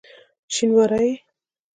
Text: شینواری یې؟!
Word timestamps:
شینواری 0.53 1.03
یې؟! 1.11 1.15